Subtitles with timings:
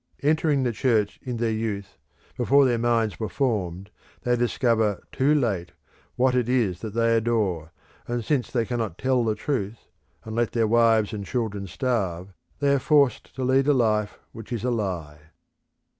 [0.23, 1.99] Entering the Church in their youth,
[2.35, 3.91] before their minds were formed,
[4.23, 5.73] they discover too late
[6.15, 7.71] what it is that they adore,
[8.07, 9.89] and since they cannot tell the truth,
[10.23, 14.51] and let their wives and children starve, they are forced to lead a life which
[14.51, 15.19] is a lie.